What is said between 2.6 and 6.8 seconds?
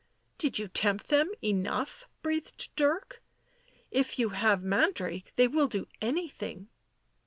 Dirk." If you have Mandrake they will do anything."